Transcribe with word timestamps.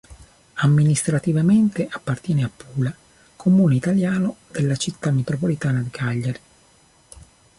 Amministrativamente 0.65 1.85
appartiene 1.93 2.43
a 2.43 2.49
Pula, 2.49 2.91
comune 3.37 3.75
italiano 3.75 4.37
della 4.51 4.75
città 4.75 5.11
metropolitana 5.11 5.79
di 5.79 5.91
Cagliari. 5.91 6.39